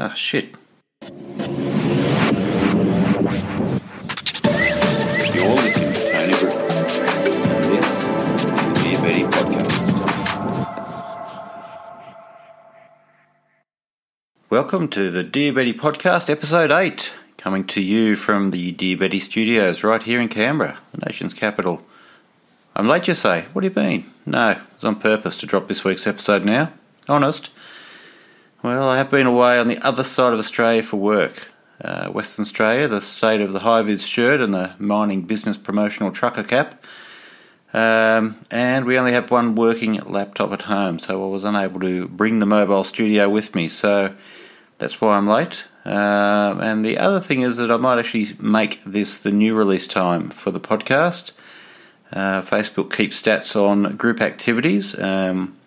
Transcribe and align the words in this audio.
Ah, 0.00 0.14
shit. 0.14 0.54
You're 1.02 1.10
listening 5.56 5.92
to 5.92 6.12
Tony 6.12 6.34
Group. 6.34 6.54
This 7.66 7.84
is 7.84 8.04
the 8.04 8.72
Dear 8.84 9.02
Betty 9.02 9.24
podcast. 9.24 9.74
Welcome 14.50 14.86
to 14.86 15.10
the 15.10 15.24
Dear 15.24 15.52
Betty 15.52 15.72
podcast, 15.72 16.30
episode 16.30 16.70
8, 16.70 17.16
coming 17.36 17.64
to 17.64 17.82
you 17.82 18.14
from 18.14 18.52
the 18.52 18.70
Dear 18.70 18.96
Betty 18.96 19.18
studios 19.18 19.82
right 19.82 20.04
here 20.04 20.20
in 20.20 20.28
Canberra, 20.28 20.78
the 20.92 21.04
nation's 21.08 21.34
capital. 21.34 21.84
I'm 22.76 22.86
late, 22.86 23.08
you 23.08 23.14
say. 23.14 23.46
What 23.52 23.62
do 23.62 23.66
you 23.66 23.74
mean? 23.74 24.08
No, 24.24 24.60
it's 24.76 24.84
on 24.84 24.94
purpose 25.00 25.36
to 25.38 25.46
drop 25.46 25.66
this 25.66 25.82
week's 25.82 26.06
episode 26.06 26.44
now. 26.44 26.72
Honest. 27.08 27.50
Well, 28.60 28.88
I 28.88 28.96
have 28.96 29.08
been 29.08 29.26
away 29.26 29.56
on 29.60 29.68
the 29.68 29.78
other 29.78 30.02
side 30.02 30.32
of 30.32 30.40
Australia 30.40 30.82
for 30.82 30.96
work. 30.96 31.52
Uh, 31.80 32.08
Western 32.08 32.42
Australia, 32.42 32.88
the 32.88 33.00
state 33.00 33.40
of 33.40 33.52
the 33.52 33.60
high 33.60 33.82
vis 33.82 34.02
shirt 34.04 34.40
and 34.40 34.52
the 34.52 34.72
mining 34.80 35.22
business 35.22 35.56
promotional 35.56 36.10
trucker 36.10 36.42
cap. 36.42 36.84
Um, 37.72 38.36
and 38.50 38.84
we 38.84 38.98
only 38.98 39.12
have 39.12 39.30
one 39.30 39.54
working 39.54 39.94
laptop 40.00 40.50
at 40.50 40.62
home, 40.62 40.98
so 40.98 41.24
I 41.24 41.28
was 41.28 41.44
unable 41.44 41.78
to 41.80 42.08
bring 42.08 42.40
the 42.40 42.46
mobile 42.46 42.82
studio 42.82 43.28
with 43.28 43.54
me. 43.54 43.68
So 43.68 44.16
that's 44.78 45.00
why 45.00 45.16
I'm 45.16 45.28
late. 45.28 45.62
Um, 45.84 46.60
and 46.60 46.84
the 46.84 46.98
other 46.98 47.20
thing 47.20 47.42
is 47.42 47.58
that 47.58 47.70
I 47.70 47.76
might 47.76 48.00
actually 48.00 48.36
make 48.40 48.82
this 48.82 49.20
the 49.20 49.30
new 49.30 49.54
release 49.54 49.86
time 49.86 50.30
for 50.30 50.50
the 50.50 50.58
podcast. 50.58 51.30
Uh, 52.10 52.42
Facebook 52.42 52.92
keeps 52.92 53.22
stats 53.22 53.54
on 53.54 53.96
group 53.96 54.20
activities. 54.20 54.98
Um, 54.98 55.57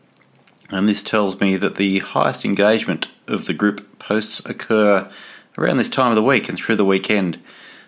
and 0.72 0.88
this 0.88 1.04
tells 1.04 1.40
me 1.40 1.58
that 1.58 1.76
the 1.76 2.00
highest 2.00 2.46
engagement 2.46 3.10
of 3.28 3.46
the 3.46 3.54
group 3.54 4.00
posts 4.00 4.44
occur 4.46 5.10
around 5.58 5.78
this 5.78 5.90
time 5.90 6.12
of 6.12 6.16
the 6.16 6.24
week 6.24 6.48
and 6.48 6.58
through 6.58 6.78
the 6.78 6.86
weekend. 6.86 7.40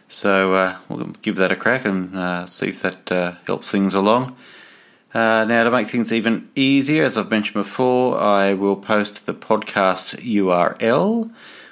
So 0.10 0.54
uh, 0.54 0.78
we'll 0.90 1.14
give 1.22 1.38
that 1.38 1.52
a 1.52 1.56
crack 1.56 1.86
and 1.86 2.16
uh, 2.16 2.46
see 2.46 2.68
if 2.68 2.82
that 2.82 3.12
uh, 3.12 3.36
helps 3.48 3.72
things 3.72 3.94
along. 3.94 4.36
Uh, 5.14 5.46
now, 5.46 5.64
to 5.64 5.72
make 5.72 5.90
things 5.90 6.12
even 6.12 6.50
easier, 6.56 7.04
as 7.04 7.18
I've 7.18 7.30
mentioned 7.30 7.54
before, 7.54 8.20
I 8.20 8.54
will 8.54 8.76
post 8.76 9.26
the 9.26 9.34
podcast 9.34 10.20
URL, 10.22 11.32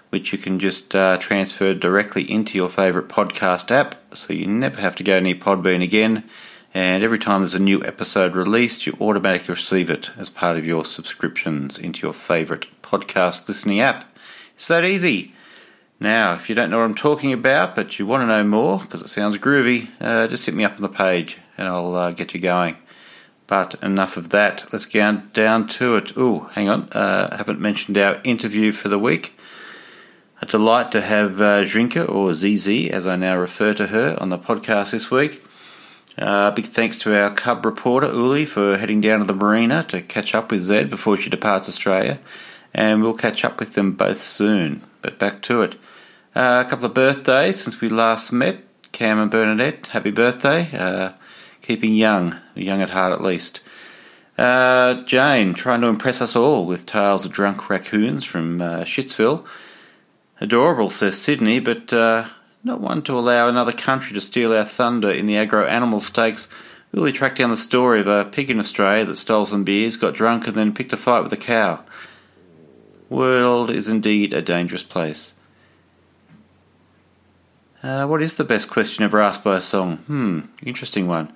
which 0.10 0.32
you 0.32 0.38
can 0.38 0.60
just 0.60 0.96
uh, 0.96 1.18
transfer 1.18 1.74
directly 1.74 2.30
into 2.30 2.58
your 2.58 2.70
favourite 2.70 3.10
podcast 3.10 3.72
app, 3.72 3.96
so 4.16 4.34
you 4.34 4.46
never 4.46 4.80
have 4.80 4.96
to 4.98 5.04
go 5.04 5.20
near 5.20 5.36
Podbean 5.36 5.84
again 5.84 6.24
and 6.74 7.04
every 7.04 7.20
time 7.20 7.42
there's 7.42 7.54
a 7.54 7.60
new 7.60 7.84
episode 7.84 8.36
released, 8.36 8.86
you 8.86 8.96
automatically 9.02 9.54
receive 9.54 9.90
it 9.90 10.10
as 10.18 10.30
part 10.30 10.58
of 10.58 10.66
your 10.66 10.86
subscriptions 10.86 11.78
into 11.78 12.02
your 12.02 12.14
favourite 12.14 12.66
podcast 12.82 13.48
listening 13.48 13.82
app. 13.82 14.06
It's 14.56 14.70
that 14.70 14.86
easy. 14.86 15.34
Now, 16.00 16.34
if 16.34 16.50
you 16.50 16.56
don't 16.56 16.70
know 16.70 16.78
what 16.78 16.86
I'm 16.86 16.96
talking 16.96 17.34
about, 17.34 17.76
but 17.76 18.00
you 18.00 18.06
want 18.06 18.24
to 18.24 18.28
know 18.28 18.44
more 18.44 18.80
because 18.80 19.02
it 19.02 19.10
sounds 19.10 19.38
groovy, 19.38 19.90
uh, 20.00 20.28
just 20.28 20.46
hit 20.46 20.56
me 20.56 20.64
up 20.64 20.76
on 20.76 20.82
the 20.82 20.90
page 20.90 21.38
and 21.58 21.68
I'll 21.68 21.94
uh, 21.94 22.12
get 22.12 22.34
you 22.34 22.40
going. 22.40 22.78
But 23.48 23.76
enough 23.84 24.16
of 24.16 24.30
that. 24.30 24.66
Let's 24.72 24.86
get 24.86 25.34
down 25.34 25.68
to 25.68 25.98
it. 25.98 26.14
Oh, 26.16 26.50
hang 26.54 26.70
on. 26.70 26.90
Uh, 26.92 27.30
I 27.34 27.36
haven't 27.36 27.60
mentioned 27.60 27.98
our 27.98 28.22
interview 28.24 28.72
for 28.72 28.88
the 28.88 28.98
week. 28.98 29.38
A 30.42 30.46
delight 30.46 30.92
to 30.94 31.02
have 31.02 31.42
uh, 31.42 31.66
Zrinka, 31.66 32.10
or 32.10 32.34
ZZ 32.34 32.90
as 32.90 33.06
I 33.06 33.18
now 33.18 33.38
refer 33.38 33.74
to 33.74 33.88
her, 33.88 34.18
on 34.20 34.30
the 34.30 34.40
podcast 34.40 34.92
this 34.92 35.12
week. 35.12 35.44
Uh, 36.18 36.52
big 36.52 36.66
thanks 36.66 36.98
to 36.98 37.18
our 37.18 37.34
cub 37.34 37.66
reporter 37.66 38.08
Uli 38.08 38.46
for 38.46 38.78
heading 38.78 39.02
down 39.02 39.20
to 39.20 39.26
the 39.26 39.34
marina 39.34 39.84
to 39.90 40.02
catch 40.02 40.36
up 40.36 40.52
with 40.52 40.62
Zed 40.62 40.90
before 40.90 41.18
she 41.18 41.30
departs 41.30 41.70
Australia, 41.70 42.20
and 42.74 43.02
we'll 43.02 43.14
catch 43.14 43.46
up 43.46 43.60
with 43.60 43.74
them 43.74 43.94
both 43.94 44.22
soon. 44.22 44.82
But 45.02 45.18
back 45.18 45.42
to 45.44 45.62
it. 45.62 45.76
Uh, 46.36 46.64
a 46.66 46.70
couple 46.70 46.86
of 46.86 46.94
birthdays 46.94 47.62
since 47.62 47.82
we 47.82 47.90
last 47.90 48.32
met. 48.32 48.60
Cam 48.92 49.20
and 49.20 49.32
Bernadette, 49.32 49.88
happy 49.88 50.12
birthday. 50.12 50.70
Uh, 50.78 51.14
keeping 51.62 51.94
young, 51.94 52.38
young 52.56 52.82
at 52.82 52.90
heart 52.90 53.14
at 53.14 53.24
least. 53.24 53.62
Uh, 54.38 55.04
Jane, 55.04 55.54
trying 55.54 55.82
to 55.82 55.88
impress 55.88 56.22
us 56.22 56.36
all 56.36 56.66
with 56.66 56.86
tales 56.86 57.26
of 57.26 57.32
drunk 57.32 57.70
raccoons 57.70 58.26
from 58.26 58.62
uh, 58.62 58.82
Shitsville. 58.82 59.46
Adorable, 60.42 60.90
says 60.90 61.22
Sydney, 61.22 61.60
but 61.60 61.94
uh, 61.94 62.26
not 62.64 62.82
one 62.82 63.02
to 63.04 63.18
allow 63.18 63.48
another 63.48 63.72
country 63.72 64.14
to 64.14 64.22
steal 64.22 64.54
our 64.54 64.66
thunder 64.66 65.10
in 65.10 65.26
the 65.26 65.38
agro 65.38 65.66
animal 65.66 66.00
stakes. 66.00 66.48
Really 66.92 67.12
tracked 67.12 67.38
down 67.38 67.52
the 67.52 67.58
story 67.58 68.02
of 68.02 68.08
a 68.08 68.26
pig 68.26 68.50
in 68.50 68.60
Australia 68.60 69.06
that 69.06 69.18
stole 69.18 69.46
some 69.46 69.64
beers, 69.64 69.96
got 69.96 70.14
drunk, 70.14 70.46
and 70.46 70.56
then 70.56 70.74
picked 70.74 70.94
a 70.94 70.98
fight 70.98 71.24
with 71.24 71.34
a 71.34 71.38
cow. 71.38 71.84
World 73.10 73.70
is 73.70 73.88
indeed 73.88 74.34
a 74.34 74.42
dangerous 74.42 74.84
place. 74.84 75.34
Uh, 77.84 78.06
what 78.06 78.22
is 78.22 78.36
the 78.36 78.44
best 78.44 78.70
question 78.70 79.04
ever 79.04 79.22
asked 79.22 79.44
by 79.44 79.58
a 79.58 79.62
song? 79.62 79.98
Hmm, 79.98 80.42
interesting 80.64 81.08
one. 81.08 81.34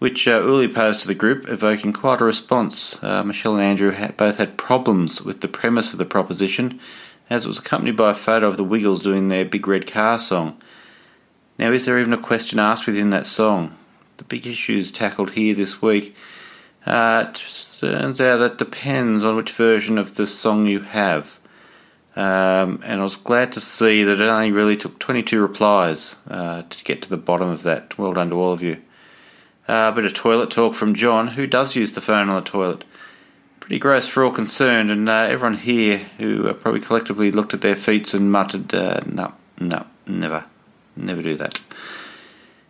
Which 0.00 0.26
uh, 0.26 0.42
Uli 0.42 0.66
posed 0.66 1.00
to 1.00 1.06
the 1.06 1.14
group, 1.14 1.48
evoking 1.48 1.92
quite 1.92 2.20
a 2.20 2.24
response. 2.24 3.02
Uh, 3.02 3.22
Michelle 3.22 3.54
and 3.54 3.62
Andrew 3.62 3.92
had, 3.92 4.16
both 4.16 4.38
had 4.38 4.56
problems 4.56 5.22
with 5.22 5.40
the 5.40 5.48
premise 5.48 5.92
of 5.92 5.98
the 5.98 6.04
proposition, 6.04 6.80
as 7.30 7.44
it 7.44 7.48
was 7.48 7.58
accompanied 7.58 7.96
by 7.96 8.10
a 8.10 8.14
photo 8.14 8.48
of 8.48 8.56
the 8.56 8.64
Wiggles 8.64 9.02
doing 9.02 9.28
their 9.28 9.44
Big 9.44 9.66
Red 9.66 9.86
Car 9.86 10.18
song. 10.18 10.60
Now, 11.58 11.70
is 11.72 11.86
there 11.86 11.98
even 11.98 12.12
a 12.12 12.18
question 12.18 12.58
asked 12.58 12.86
within 12.86 13.10
that 13.10 13.26
song? 13.26 13.76
The 14.16 14.24
big 14.24 14.46
issues 14.46 14.90
tackled 14.90 15.32
here 15.32 15.54
this 15.54 15.80
week. 15.80 16.14
Uh, 16.86 17.26
it 17.28 17.42
turns 17.80 18.20
out 18.20 18.38
that 18.38 18.58
depends 18.58 19.24
on 19.24 19.36
which 19.36 19.52
version 19.52 19.96
of 19.96 20.16
the 20.16 20.26
song 20.26 20.66
you 20.66 20.80
have. 20.80 21.38
Um, 22.16 22.80
and 22.84 23.00
I 23.00 23.02
was 23.02 23.16
glad 23.16 23.52
to 23.52 23.60
see 23.60 24.04
that 24.04 24.20
it 24.20 24.28
only 24.28 24.52
really 24.52 24.76
took 24.76 24.98
22 25.00 25.40
replies 25.40 26.14
uh, 26.28 26.62
to 26.62 26.84
get 26.84 27.02
to 27.02 27.10
the 27.10 27.16
bottom 27.16 27.48
of 27.48 27.62
that. 27.64 27.98
Well 27.98 28.12
done 28.12 28.30
to 28.30 28.36
all 28.36 28.52
of 28.52 28.62
you. 28.62 28.82
Uh, 29.68 29.90
a 29.90 29.96
bit 29.96 30.04
of 30.04 30.14
toilet 30.14 30.50
talk 30.50 30.74
from 30.74 30.94
John, 30.94 31.28
who 31.28 31.46
does 31.46 31.74
use 31.74 31.92
the 31.92 32.00
phone 32.00 32.28
on 32.28 32.44
the 32.44 32.50
toilet. 32.50 32.84
Pretty 33.64 33.78
gross 33.78 34.06
for 34.06 34.22
all 34.22 34.30
concerned, 34.30 34.90
and 34.90 35.08
uh, 35.08 35.26
everyone 35.30 35.56
here 35.56 35.96
who 36.18 36.46
uh, 36.46 36.52
probably 36.52 36.82
collectively 36.82 37.30
looked 37.30 37.54
at 37.54 37.62
their 37.62 37.74
feet 37.74 38.12
and 38.12 38.30
muttered, 38.30 38.74
uh, 38.74 39.00
no, 39.06 39.32
no, 39.58 39.86
never. 40.06 40.44
Never 40.94 41.22
do 41.22 41.34
that. 41.36 41.62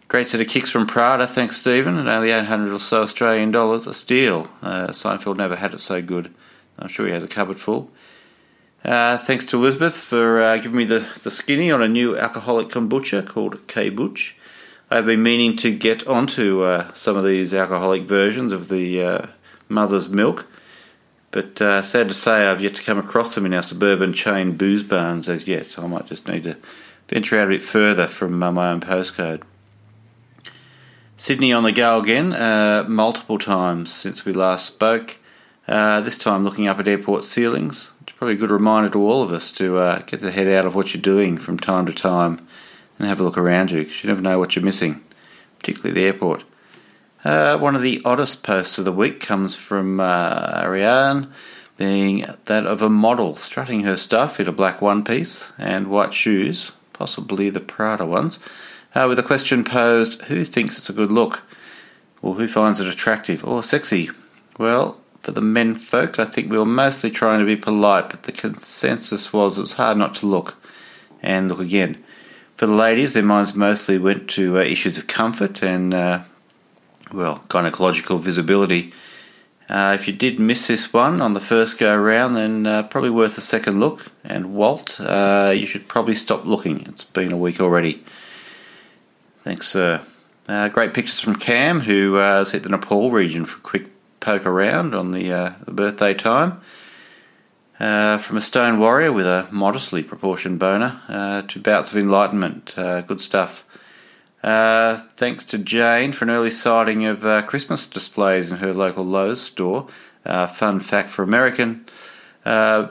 Great 0.06 0.28
set 0.28 0.40
of 0.40 0.46
kicks 0.46 0.70
from 0.70 0.86
Prada, 0.86 1.26
thanks 1.26 1.56
Stephen, 1.56 1.98
and 1.98 2.08
only 2.08 2.30
800 2.30 2.72
or 2.72 2.78
so 2.78 3.02
Australian 3.02 3.50
dollars. 3.50 3.88
A 3.88 3.92
steal. 3.92 4.48
Uh, 4.62 4.86
Seinfeld 4.90 5.36
never 5.36 5.56
had 5.56 5.74
it 5.74 5.80
so 5.80 6.00
good. 6.00 6.32
I'm 6.78 6.86
sure 6.86 7.08
he 7.08 7.12
has 7.12 7.24
a 7.24 7.28
cupboard 7.28 7.58
full. 7.58 7.90
Uh, 8.84 9.18
thanks 9.18 9.44
to 9.46 9.56
Elizabeth 9.56 9.96
for 9.96 10.40
uh, 10.40 10.58
giving 10.58 10.76
me 10.76 10.84
the, 10.84 11.08
the 11.24 11.30
skinny 11.32 11.72
on 11.72 11.82
a 11.82 11.88
new 11.88 12.16
alcoholic 12.16 12.68
kombucha 12.68 13.26
called 13.26 13.66
K 13.66 13.90
Butch. 13.90 14.36
I've 14.92 15.06
been 15.06 15.24
meaning 15.24 15.56
to 15.56 15.76
get 15.76 16.06
onto 16.06 16.62
uh, 16.62 16.92
some 16.92 17.16
of 17.16 17.24
these 17.24 17.52
alcoholic 17.52 18.02
versions 18.02 18.52
of 18.52 18.68
the 18.68 19.28
mother's 19.68 20.08
milk, 20.08 20.46
but 21.34 21.60
uh, 21.60 21.82
sad 21.82 22.06
to 22.06 22.14
say 22.14 22.46
I've 22.46 22.62
yet 22.62 22.76
to 22.76 22.82
come 22.84 22.96
across 22.96 23.34
them 23.34 23.44
in 23.44 23.54
our 23.54 23.62
suburban 23.62 24.12
chain 24.12 24.56
booze 24.56 24.84
barns 24.84 25.28
as 25.28 25.48
yet. 25.48 25.66
so 25.66 25.82
I 25.82 25.88
might 25.88 26.06
just 26.06 26.28
need 26.28 26.44
to 26.44 26.56
venture 27.08 27.40
out 27.40 27.48
a 27.48 27.50
bit 27.50 27.62
further 27.64 28.06
from 28.06 28.40
uh, 28.40 28.52
my 28.52 28.70
own 28.70 28.80
postcode. 28.80 29.42
Sydney 31.16 31.52
on 31.52 31.64
the 31.64 31.72
go 31.72 31.98
again, 31.98 32.32
uh, 32.32 32.84
multiple 32.86 33.40
times 33.40 33.92
since 33.92 34.24
we 34.24 34.32
last 34.32 34.64
spoke. 34.66 35.16
Uh, 35.66 36.00
this 36.02 36.18
time 36.18 36.44
looking 36.44 36.68
up 36.68 36.78
at 36.78 36.86
airport 36.86 37.24
ceilings. 37.24 37.90
It's 38.02 38.12
probably 38.12 38.34
a 38.34 38.38
good 38.38 38.52
reminder 38.52 38.90
to 38.90 39.04
all 39.04 39.20
of 39.20 39.32
us 39.32 39.50
to 39.52 39.78
uh, 39.78 40.02
get 40.02 40.20
the 40.20 40.30
head 40.30 40.46
out 40.46 40.66
of 40.66 40.76
what 40.76 40.94
you're 40.94 41.02
doing 41.02 41.36
from 41.36 41.58
time 41.58 41.86
to 41.86 41.92
time 41.92 42.46
and 42.96 43.08
have 43.08 43.18
a 43.18 43.24
look 43.24 43.38
around 43.38 43.72
you 43.72 43.80
because 43.80 44.04
you 44.04 44.08
never 44.08 44.22
know 44.22 44.38
what 44.38 44.54
you're 44.54 44.64
missing, 44.64 45.02
particularly 45.58 46.00
the 46.00 46.06
airport. 46.06 46.44
Uh, 47.24 47.56
one 47.56 47.74
of 47.74 47.80
the 47.80 48.02
oddest 48.04 48.42
posts 48.42 48.76
of 48.76 48.84
the 48.84 48.92
week 48.92 49.18
comes 49.18 49.56
from 49.56 49.98
uh, 49.98 50.60
Ariane, 50.62 51.32
being 51.78 52.26
that 52.44 52.66
of 52.66 52.82
a 52.82 52.90
model 52.90 53.34
strutting 53.36 53.84
her 53.84 53.96
stuff 53.96 54.38
in 54.38 54.46
a 54.46 54.52
black 54.52 54.82
one 54.82 55.02
piece 55.02 55.50
and 55.56 55.88
white 55.88 56.12
shoes, 56.12 56.72
possibly 56.92 57.48
the 57.48 57.60
Prada 57.60 58.04
ones, 58.04 58.38
uh, 58.94 59.06
with 59.08 59.18
a 59.18 59.22
question 59.22 59.64
posed 59.64 60.20
who 60.24 60.44
thinks 60.44 60.76
it's 60.76 60.90
a 60.90 60.94
good 60.94 61.10
look? 61.10 61.42
Or 62.20 62.34
who 62.34 62.46
finds 62.46 62.80
it 62.80 62.86
attractive 62.86 63.44
or 63.44 63.62
sexy? 63.62 64.10
Well, 64.58 65.00
for 65.20 65.32
the 65.32 65.40
men 65.40 65.74
folk, 65.74 66.18
I 66.18 66.26
think 66.26 66.50
we 66.50 66.58
were 66.58 66.66
mostly 66.66 67.10
trying 67.10 67.38
to 67.38 67.46
be 67.46 67.56
polite, 67.56 68.10
but 68.10 68.24
the 68.24 68.32
consensus 68.32 69.32
was 69.32 69.58
it 69.58 69.62
was 69.62 69.74
hard 69.74 69.96
not 69.96 70.14
to 70.16 70.26
look 70.26 70.56
and 71.22 71.48
look 71.48 71.60
again. 71.60 72.02
For 72.56 72.66
the 72.66 72.74
ladies, 72.74 73.14
their 73.14 73.22
minds 73.22 73.54
mostly 73.54 73.96
went 73.96 74.28
to 74.30 74.58
uh, 74.58 74.62
issues 74.62 74.98
of 74.98 75.06
comfort 75.06 75.62
and, 75.62 75.92
uh, 75.92 76.20
well, 77.12 77.44
gynecological 77.48 78.20
visibility. 78.20 78.92
Uh, 79.68 79.96
if 79.98 80.06
you 80.06 80.12
did 80.12 80.38
miss 80.38 80.66
this 80.66 80.92
one 80.92 81.22
on 81.22 81.32
the 81.32 81.40
first 81.40 81.78
go 81.78 81.94
around, 81.94 82.34
then 82.34 82.66
uh, 82.66 82.82
probably 82.82 83.10
worth 83.10 83.38
a 83.38 83.40
second 83.40 83.80
look. 83.80 84.06
And 84.22 84.54
Walt, 84.54 85.00
uh, 85.00 85.52
you 85.56 85.66
should 85.66 85.88
probably 85.88 86.14
stop 86.14 86.44
looking. 86.44 86.86
It's 86.86 87.04
been 87.04 87.32
a 87.32 87.36
week 87.36 87.60
already. 87.60 88.04
Thanks, 89.42 89.68
sir. 89.68 90.02
Uh, 90.46 90.68
great 90.68 90.92
pictures 90.92 91.20
from 91.20 91.36
Cam, 91.36 91.80
who 91.80 92.16
uh, 92.16 92.38
has 92.38 92.50
hit 92.50 92.62
the 92.62 92.68
Nepal 92.68 93.10
region 93.10 93.46
for 93.46 93.56
a 93.58 93.62
quick 93.62 93.90
poke 94.20 94.44
around 94.44 94.94
on 94.94 95.12
the, 95.12 95.32
uh, 95.32 95.52
the 95.64 95.72
birthday 95.72 96.12
time. 96.12 96.60
From 97.78 98.36
a 98.36 98.40
stone 98.40 98.78
warrior 98.78 99.12
with 99.12 99.26
a 99.26 99.48
modestly 99.50 100.02
proportioned 100.02 100.58
boner 100.58 101.44
to 101.48 101.60
bouts 101.60 101.90
of 101.90 101.98
enlightenment. 101.98 102.72
Good 102.76 103.20
stuff. 103.20 103.64
Uh, 104.44 104.98
thanks 105.16 105.42
to 105.42 105.56
Jane 105.56 106.12
for 106.12 106.26
an 106.26 106.30
early 106.30 106.50
sighting 106.50 107.06
of 107.06 107.24
uh, 107.24 107.40
Christmas 107.40 107.86
displays 107.86 108.50
in 108.50 108.58
her 108.58 108.74
local 108.74 109.02
Lowe's 109.02 109.40
store. 109.40 109.88
Uh, 110.22 110.46
fun 110.46 110.80
fact 110.80 111.08
for 111.08 111.22
American 111.22 111.86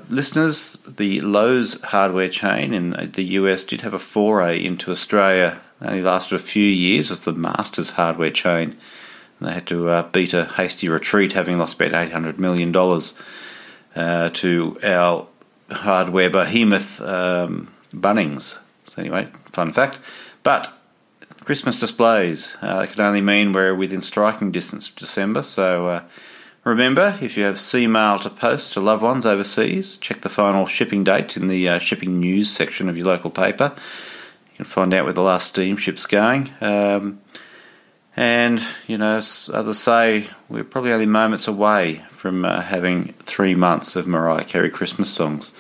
listeners 0.10 0.80
the 0.88 1.22
Lowe's 1.22 1.80
hardware 1.82 2.28
chain 2.28 2.74
in 2.74 3.12
the 3.14 3.24
US 3.38 3.64
did 3.64 3.82
have 3.82 3.94
a 3.94 4.00
foray 4.00 4.66
into 4.66 4.90
Australia. 4.90 5.62
It 5.80 5.86
only 5.86 6.02
lasted 6.02 6.34
a 6.34 6.40
few 6.40 6.66
years 6.66 7.12
as 7.12 7.20
the 7.20 7.34
Masters 7.34 7.92
hardware 7.92 8.32
chain. 8.32 8.76
And 9.40 9.50
they 9.50 9.54
had 9.54 9.68
to 9.68 10.02
beat 10.12 10.34
a 10.34 10.46
hasty 10.46 10.90
retreat, 10.90 11.34
having 11.34 11.60
lost 11.60 11.80
about 11.80 11.92
$800 11.92 12.40
million 12.40 12.76
uh, 13.96 14.30
to 14.30 14.80
our 14.84 15.28
hardware 15.70 16.32
behemoth 16.32 17.00
um, 17.00 17.72
Bunnings. 17.94 18.58
So 18.90 18.94
anyway, 18.98 19.28
fun 19.52 19.72
fact. 19.72 20.00
But 20.42 20.74
Christmas 21.44 21.80
displays, 21.80 22.56
uh, 22.62 22.80
they 22.80 22.88
can 22.88 23.02
only 23.02 23.22
mean 23.22 23.52
we're 23.52 23.76
within 23.76 24.02
striking 24.02 24.52
distance 24.52 24.90
of 24.90 24.96
December. 24.96 25.44
So 25.44 25.88
uh, 25.88 26.04
remember, 26.64 27.18
if 27.22 27.38
you 27.38 27.44
have 27.44 27.60
sea 27.60 27.88
mail 27.88 28.20
to 28.20 28.30
post 28.30 28.74
to 28.74 28.80
loved 28.80 29.04
ones 29.04 29.26
overseas, 29.26 29.98
check 29.98 30.22
the 30.22 30.30
final 30.30 30.66
shipping 30.66 31.04
date 31.04 31.36
in 31.36 31.48
the 31.48 31.68
uh, 31.68 31.80
shipping 31.80 32.20
news 32.20 32.50
section 32.50 32.88
of 32.88 32.98
your 32.98 33.08
local 33.08 33.30
paper. 33.30 33.74
You 34.52 34.58
can 34.58 34.66
find 34.66 34.94
out 34.94 35.04
where 35.04 35.14
the 35.14 35.22
last 35.22 35.48
steamship's 35.54 36.06
going. 36.06 36.52
Um, 36.62 37.20
and, 38.16 38.62
you 38.88 38.98
know, 38.98 39.18
as 39.18 39.50
others 39.52 39.80
say, 39.80 40.30
we're 40.48 40.64
probably 40.64 40.94
only 40.94 41.08
moments 41.08 41.48
away 41.48 42.06
from 42.12 42.46
uh, 42.46 42.62
having 42.62 43.14
three 43.24 43.56
months 43.56 43.96
of 43.96 44.08
Mariah 44.08 44.44
Carey 44.44 44.70
Christmas 44.70 45.12
songs. 45.12 45.52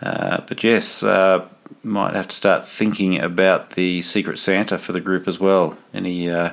Uh, 0.00 0.40
but 0.46 0.62
yes, 0.64 1.02
uh, 1.02 1.48
might 1.82 2.14
have 2.14 2.28
to 2.28 2.36
start 2.36 2.66
thinking 2.66 3.20
about 3.20 3.70
the 3.70 4.02
Secret 4.02 4.38
Santa 4.38 4.78
for 4.78 4.92
the 4.92 5.00
group 5.00 5.28
as 5.28 5.38
well. 5.38 5.76
Any 5.92 6.30
uh, 6.30 6.52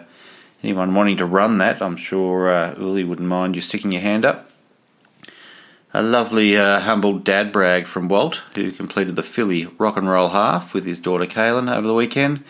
anyone 0.64 0.94
wanting 0.94 1.18
to 1.18 1.26
run 1.26 1.58
that, 1.60 1.82
I'm 1.82 1.98
sure 1.98 2.50
uh, 2.50 2.76
Uli 2.78 3.04
wouldn't 3.04 3.28
mind 3.28 3.56
you 3.56 3.62
sticking 3.62 3.92
your 3.92 4.02
hand 4.02 4.26
up. 4.26 4.50
A 5.92 6.04
lovely, 6.04 6.56
uh, 6.56 6.82
humble 6.82 7.18
dad 7.18 7.52
brag 7.52 7.88
from 7.88 8.08
Walt, 8.10 8.44
who 8.54 8.72
completed 8.72 9.16
the 9.16 9.24
Philly 9.24 9.66
rock 9.80 9.98
and 9.98 10.08
roll 10.08 10.30
half 10.30 10.74
with 10.74 10.86
his 10.86 11.00
daughter 11.00 11.26
Kaylin 11.26 11.76
over 11.76 11.88
the 11.88 11.96
weekend. 11.96 12.44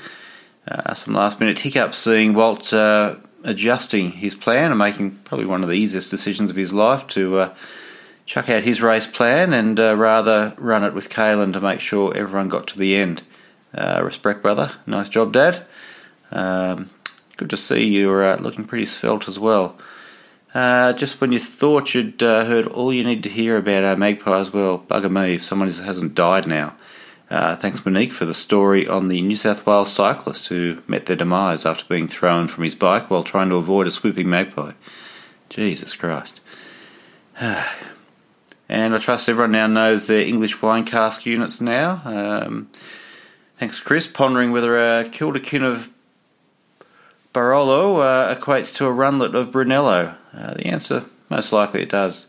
Uh, 0.68 0.94
some 0.94 1.14
last 1.14 1.40
minute 1.40 1.60
hiccups 1.60 1.98
seeing 1.98 2.34
Walt 2.34 2.74
uh, 2.74 3.16
adjusting 3.44 4.12
his 4.12 4.36
plan 4.36 4.72
and 4.72 4.78
making 4.78 5.12
probably 5.24 5.46
one 5.46 5.64
of 5.64 5.70
the 5.70 5.76
easiest 5.76 6.12
decisions 6.12 6.50
of 6.50 6.58
his 6.58 6.74
life 6.74 7.08
to 7.08 7.38
uh, 7.40 7.56
chuck 8.30 8.48
out 8.48 8.62
his 8.62 8.80
race 8.80 9.08
plan 9.08 9.54
and 9.54 9.80
uh, 9.80 9.96
rather 9.98 10.54
run 10.58 10.84
it 10.84 10.94
with 10.94 11.10
Kaylin 11.10 11.52
to 11.52 11.60
make 11.60 11.80
sure 11.80 12.16
everyone 12.16 12.48
got 12.48 12.68
to 12.68 12.78
the 12.78 12.96
end. 12.96 13.24
Uh, 13.74 14.02
respect, 14.04 14.44
brother. 14.44 14.72
Nice 14.86 15.10
job, 15.10 15.34
Dad. 15.34 15.66
Um, 16.32 16.92
good 17.38 17.50
to 17.50 17.58
see 17.58 17.84
you're 17.84 18.24
uh, 18.24 18.38
looking 18.38 18.66
pretty 18.66 18.86
svelte 18.86 19.28
as 19.28 19.40
well. 19.40 19.76
just 20.54 21.20
when 21.20 21.32
you 21.32 21.40
thought 21.40 21.96
you'd 21.96 22.22
heard 22.22 22.68
all 22.68 22.94
you 22.94 23.04
need 23.04 23.24
to 23.24 23.30
hear 23.30 23.58
about 23.58 23.84
our 23.84 23.98
magpies, 23.98 24.54
well, 24.54 24.78
bugger 24.78 25.12
me 25.12 25.34
if 25.34 25.44
someone 25.44 25.72
hasn't 25.72 26.14
died 26.14 26.46
now. 26.46 26.76
Uh, 27.32 27.56
thanks, 27.56 27.84
Monique, 27.84 28.12
for 28.14 28.26
the 28.26 28.36
story 28.36 28.88
on 28.88 29.08
the 29.08 29.22
New 29.24 29.36
South 29.36 29.66
Wales 29.66 29.92
cyclist 29.92 30.50
who 30.50 30.84
met 30.88 31.08
their 31.08 31.16
demise 31.16 31.66
after 31.66 31.84
being 31.86 32.08
thrown 32.08 32.48
from 32.48 32.64
his 32.64 32.76
bike 32.76 33.10
while 33.10 33.24
trying 33.24 33.50
to 33.50 33.56
avoid 33.56 33.88
a 33.88 33.92
swooping 33.92 34.30
magpie. 34.30 34.74
Jesus 35.50 35.96
Christ. 35.96 36.40
and 38.70 38.94
I 38.94 39.00
trust 39.00 39.28
everyone 39.28 39.52
now 39.52 39.66
knows 39.66 40.06
their 40.06 40.26
English 40.26 40.62
wine 40.62 40.86
cask 40.86 41.26
units 41.26 41.60
now. 41.60 42.02
Um, 42.06 42.70
thanks, 43.58 43.80
Chris. 43.80 44.08
Pondering 44.08 44.52
whether 44.52 44.78
a 44.78 45.06
kilderkin 45.06 45.64
of 45.64 45.90
Barolo 47.34 48.00
uh, 48.00 48.36
equates 48.36 48.74
to 48.76 48.86
a 48.86 48.92
runlet 48.92 49.34
of 49.34 49.52
Brunello. 49.52 50.16
Uh, 50.34 50.54
the 50.54 50.68
answer, 50.68 51.06
most 51.30 51.52
likely 51.52 51.82
it 51.82 51.90
does. 51.90 52.28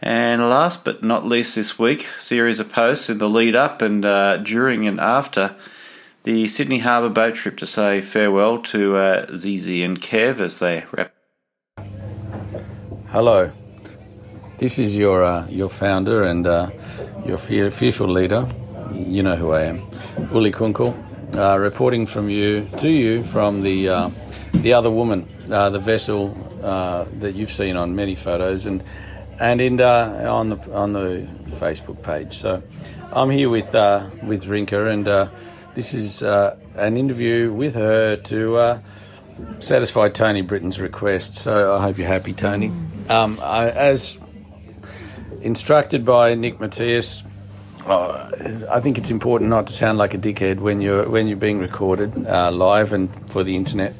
And 0.00 0.42
last 0.42 0.84
but 0.84 1.02
not 1.02 1.26
least 1.26 1.54
this 1.54 1.78
week, 1.78 2.02
series 2.18 2.58
of 2.58 2.70
posts 2.70 3.10
in 3.10 3.18
the 3.18 3.28
lead 3.28 3.54
up 3.54 3.82
and 3.82 4.04
uh, 4.04 4.38
during 4.38 4.86
and 4.86 4.98
after 4.98 5.56
the 6.22 6.48
Sydney 6.48 6.80
Harbour 6.80 7.08
boat 7.08 7.34
trip 7.34 7.56
to 7.58 7.66
say 7.66 8.00
farewell 8.00 8.58
to 8.62 8.96
uh, 8.96 9.36
Zizi 9.36 9.82
and 9.82 10.00
Kev 10.00 10.40
as 10.40 10.58
they 10.58 10.84
wrap. 10.90 11.14
Hello, 13.08 13.52
this 14.58 14.78
is 14.78 14.96
your 14.96 15.24
uh, 15.24 15.46
your 15.48 15.68
founder 15.68 16.22
and 16.22 16.46
uh, 16.46 16.70
your 17.24 17.36
official 17.36 18.08
leader. 18.08 18.48
You 18.92 19.22
know 19.22 19.36
who 19.36 19.52
I 19.52 19.62
am, 19.62 19.82
Uli 20.32 20.50
Kunkel, 20.50 20.96
uh, 21.36 21.58
reporting 21.58 22.06
from 22.06 22.30
you 22.30 22.68
to 22.78 22.88
you 22.88 23.24
from 23.24 23.62
the 23.62 23.88
uh, 23.88 24.10
the 24.52 24.72
other 24.72 24.90
woman, 24.90 25.26
uh, 25.50 25.70
the 25.70 25.78
vessel 25.78 26.34
that 26.60 27.34
you've 27.34 27.52
seen 27.52 27.76
on 27.76 27.94
many 27.94 28.16
photos 28.16 28.66
and 28.66 28.82
and 29.38 29.60
in 29.60 29.80
uh, 29.80 30.26
on 30.28 30.48
the 30.50 30.72
on 30.72 30.92
the 30.92 31.28
Facebook 31.46 32.02
page. 32.02 32.36
So 32.36 32.62
I'm 33.12 33.30
here 33.30 33.48
with 33.48 33.74
uh, 33.74 34.08
with 34.22 34.44
Zrinka, 34.44 34.90
and 34.90 35.06
uh, 35.06 35.28
this 35.74 35.94
is 35.94 36.22
uh, 36.22 36.56
an 36.74 36.96
interview 36.96 37.52
with 37.52 37.74
her 37.74 38.16
to 38.16 38.56
uh, 38.56 38.80
satisfy 39.58 40.08
Tony 40.08 40.42
Britton's 40.42 40.80
request. 40.80 41.34
So 41.34 41.74
I 41.76 41.82
hope 41.82 41.98
you're 41.98 42.06
happy, 42.06 42.32
Tony. 42.32 42.72
Um, 43.08 43.38
I, 43.42 43.70
as 43.70 44.18
instructed 45.46 46.04
by 46.04 46.34
Nick 46.34 46.60
Matthias. 46.60 47.24
Uh, 47.86 48.64
I 48.70 48.80
think 48.80 48.98
it's 48.98 49.10
important 49.10 49.48
not 49.48 49.68
to 49.68 49.72
sound 49.72 49.96
like 49.96 50.12
a 50.12 50.18
dickhead 50.18 50.58
when 50.58 50.80
you're 50.80 51.08
when 51.08 51.28
you're 51.28 51.36
being 51.36 51.60
recorded 51.60 52.16
live 52.24 52.92
and 52.92 53.08
for 53.30 53.44
the 53.44 53.54
internet. 53.54 53.94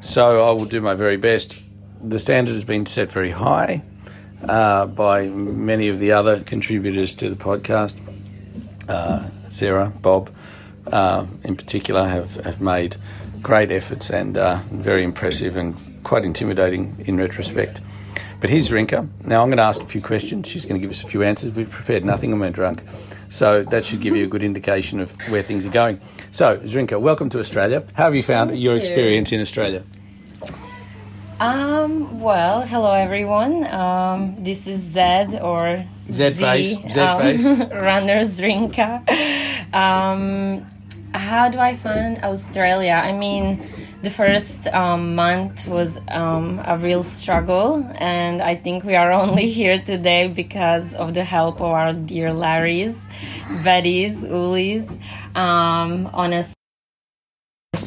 So 0.00 0.46
I 0.46 0.52
will 0.52 0.66
do 0.66 0.80
my 0.80 0.94
very 0.94 1.16
best. 1.16 1.56
The 2.02 2.18
standard 2.18 2.52
has 2.52 2.64
been 2.64 2.86
set 2.86 3.10
very 3.10 3.30
high 3.30 3.82
uh, 4.48 4.86
by 4.86 5.28
many 5.28 5.88
of 5.88 5.98
the 5.98 6.12
other 6.12 6.40
contributors 6.40 7.14
to 7.16 7.30
the 7.30 7.36
podcast. 7.36 7.94
Uh, 8.88 9.30
Sarah, 9.48 9.92
Bob, 10.02 10.34
uh, 10.88 11.26
in 11.44 11.56
particular, 11.56 12.06
have, 12.06 12.34
have 12.44 12.60
made 12.60 12.96
great 13.40 13.70
efforts 13.70 14.10
and 14.10 14.36
uh, 14.36 14.60
very 14.70 15.04
impressive 15.04 15.56
and 15.56 15.76
quite 16.02 16.24
intimidating 16.24 16.96
in 17.06 17.16
retrospect. 17.16 17.80
But 18.42 18.50
here's 18.50 18.68
Zrinka. 18.72 19.08
Now 19.24 19.40
I'm 19.40 19.50
going 19.50 19.58
to 19.58 19.62
ask 19.62 19.80
a 19.80 19.86
few 19.86 20.02
questions. 20.02 20.48
She's 20.48 20.64
going 20.64 20.74
to 20.74 20.84
give 20.84 20.90
us 20.90 21.04
a 21.04 21.06
few 21.06 21.22
answers. 21.22 21.54
We've 21.54 21.70
prepared 21.70 22.04
nothing 22.04 22.32
and 22.32 22.40
we're 22.40 22.50
drunk. 22.50 22.82
So 23.28 23.62
that 23.62 23.84
should 23.84 24.00
give 24.00 24.16
you 24.16 24.24
a 24.24 24.26
good 24.26 24.42
indication 24.42 24.98
of 24.98 25.12
where 25.30 25.42
things 25.42 25.64
are 25.64 25.70
going. 25.70 26.00
So, 26.32 26.58
Zrinka, 26.58 27.00
welcome 27.00 27.28
to 27.28 27.38
Australia. 27.38 27.84
How 27.94 28.06
have 28.06 28.16
you 28.16 28.22
found 28.24 28.50
Thank 28.50 28.60
your 28.60 28.74
you. 28.74 28.80
experience 28.80 29.30
in 29.30 29.40
Australia? 29.40 29.84
Um, 31.38 32.20
well, 32.20 32.62
hello 32.62 32.90
everyone. 32.90 33.64
Um, 33.72 34.34
this 34.42 34.66
is 34.66 34.80
Zed 34.80 35.40
or 35.40 35.86
Zed 36.10 36.34
face. 36.34 36.76
Zed 36.90 36.98
um, 36.98 37.20
face. 37.20 37.44
Runners 37.70 38.40
Rinka. 38.40 39.04
Um, 39.72 40.66
how 41.14 41.48
do 41.48 41.60
I 41.60 41.76
find 41.76 42.18
Australia? 42.24 43.00
I 43.04 43.12
mean, 43.12 43.64
the 44.02 44.10
first 44.10 44.66
um, 44.68 45.14
month 45.14 45.68
was 45.68 45.98
um, 46.08 46.60
a 46.64 46.76
real 46.76 47.04
struggle, 47.04 47.88
and 47.94 48.42
I 48.42 48.56
think 48.56 48.84
we 48.84 48.96
are 48.96 49.12
only 49.22 49.48
here 49.48 49.78
today 49.80 50.28
because 50.28 50.94
of 50.94 51.14
the 51.14 51.24
help 51.24 51.60
of 51.60 51.70
our 51.70 51.92
dear 51.92 52.30
Larrys, 52.30 52.96
Betty's, 53.62 54.24
Ulis. 54.24 54.98
Um, 55.36 56.10
honestly, 56.12 56.54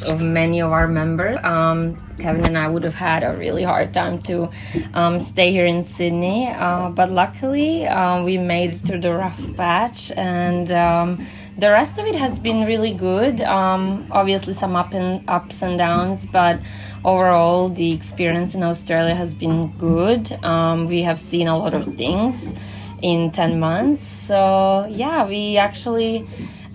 of 0.05 0.19
many 0.19 0.61
of 0.61 0.71
our 0.71 0.87
members. 0.87 1.39
Um, 1.43 1.95
Kevin 2.17 2.45
and 2.45 2.57
I 2.57 2.67
would 2.67 2.83
have 2.83 2.95
had 2.95 3.23
a 3.23 3.35
really 3.37 3.61
hard 3.61 3.93
time 3.93 4.17
to 4.19 4.49
um, 4.93 5.19
stay 5.19 5.51
here 5.51 5.65
in 5.65 5.83
Sydney, 5.83 6.47
uh, 6.47 6.89
but 6.89 7.11
luckily 7.11 7.85
uh, 7.85 8.23
we 8.23 8.37
made 8.37 8.73
it 8.73 8.79
through 8.79 9.01
the 9.01 9.13
rough 9.13 9.41
patch, 9.55 10.11
and 10.11 10.71
um, 10.71 11.25
the 11.57 11.69
rest 11.69 11.99
of 11.99 12.05
it 12.05 12.15
has 12.15 12.39
been 12.39 12.65
really 12.65 12.93
good. 12.93 13.41
Um, 13.41 14.07
obviously, 14.09 14.55
some 14.55 14.75
up 14.75 14.93
and 14.93 15.23
ups 15.29 15.61
and 15.61 15.77
downs, 15.77 16.25
but 16.25 16.59
overall, 17.03 17.69
the 17.69 17.91
experience 17.91 18.55
in 18.55 18.63
Australia 18.63 19.13
has 19.13 19.35
been 19.35 19.71
good. 19.77 20.31
Um, 20.43 20.87
we 20.87 21.03
have 21.03 21.19
seen 21.19 21.47
a 21.47 21.57
lot 21.57 21.75
of 21.75 21.85
things 21.95 22.55
in 23.03 23.31
10 23.31 23.59
months, 23.59 24.07
so 24.07 24.87
yeah, 24.89 25.27
we 25.27 25.57
actually 25.57 26.27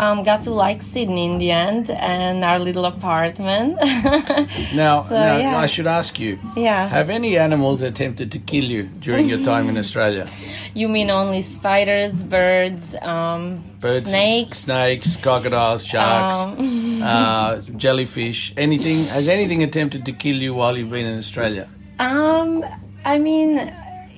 um, 0.02 0.22
got 0.30 0.40
to 0.46 0.50
like 0.64 0.80
Sydney 0.82 1.24
in 1.30 1.38
the 1.38 1.50
end 1.68 1.84
and 1.90 2.42
our 2.50 2.58
little 2.58 2.84
apartment. 2.94 3.76
now, 4.74 5.02
So, 5.02 5.14
now 5.14 5.36
yeah. 5.44 5.56
I 5.64 5.66
should 5.66 5.86
ask 5.86 6.18
you: 6.18 6.38
yeah. 6.56 6.88
Have 6.88 7.10
any 7.10 7.32
animals 7.46 7.82
attempted 7.82 8.28
to 8.32 8.38
kill 8.50 8.64
you 8.64 8.82
during 9.06 9.28
your 9.28 9.42
time 9.44 9.68
in 9.70 9.76
Australia? 9.84 10.26
You 10.74 10.88
mean 10.88 11.10
only 11.10 11.42
spiders, 11.42 12.22
birds, 12.22 12.94
um, 13.02 13.62
Birds, 13.80 14.06
snakes? 14.06 14.58
snakes, 14.68 15.08
crocodiles, 15.24 15.84
sharks, 15.84 16.36
Um, 16.60 17.02
uh, 17.12 17.56
jellyfish. 17.84 18.52
Anything? 18.56 18.96
Has 19.16 19.28
anything 19.28 19.62
attempted 19.62 20.04
to 20.06 20.12
kill 20.12 20.36
you 20.36 20.54
while 20.54 20.76
you've 20.76 20.90
been 20.90 21.06
in 21.06 21.18
Australia? 21.18 21.66
um, 21.98 22.64
I 23.04 23.18
mean, 23.18 23.52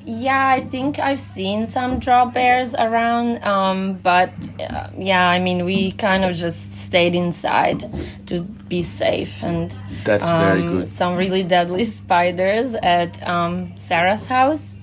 yeah, 0.05 0.49
I 0.49 0.61
think 0.61 0.99
I've 0.99 1.21
seen 1.21 1.67
some 1.67 1.99
drop 1.99 2.35
bears 2.35 2.75
around, 2.75 3.43
um, 3.45 3.95
but 3.95 4.33
uh, 4.61 4.89
yeah, 4.97 5.29
I 5.29 5.39
mean, 5.39 5.65
we 5.65 5.93
kind 5.93 6.25
of 6.25 6.35
just 6.35 6.73
stayed 6.75 7.15
inside 7.15 7.85
to 8.27 8.43
be 8.43 8.83
safe 8.83 9.43
and. 9.43 9.71
That's 10.05 10.25
um, 10.25 10.41
very 10.41 10.63
good. 10.63 10.89
Some 10.89 11.17
really 11.17 11.43
deadly 11.43 11.85
spiders 12.01 12.75
at 12.75 13.23
um, 13.27 13.77
Sarah's 13.77 14.27
house. 14.27 14.77